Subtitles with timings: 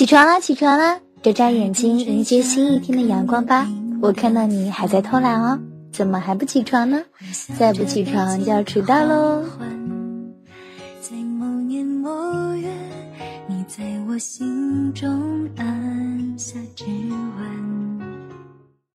[0.00, 3.68] 起床啦起床啦，眨眨眼睛迎接新一天的阳光吧。
[4.00, 5.60] 我看到你还在偷懒哦，
[5.92, 7.02] 怎么还不起床呢？
[7.58, 9.44] 再不起床就要迟到喽。
[11.02, 12.08] 在某年某
[12.54, 12.70] 月，
[13.46, 15.79] 你在我心中安。